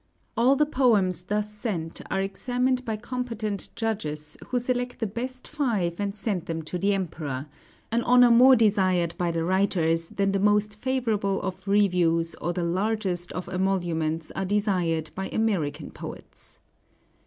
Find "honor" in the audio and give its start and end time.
8.05-8.31